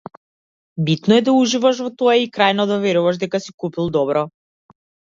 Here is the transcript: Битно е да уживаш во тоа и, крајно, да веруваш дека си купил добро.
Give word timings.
Битно 0.87 1.15
е 1.17 1.25
да 1.27 1.35
уживаш 1.41 1.83
во 1.87 1.91
тоа 2.01 2.17
и, 2.23 2.27
крајно, 2.39 2.67
да 2.75 2.81
веруваш 2.89 3.23
дека 3.27 3.45
си 3.47 3.57
купил 3.67 3.97
добро. 4.01 4.29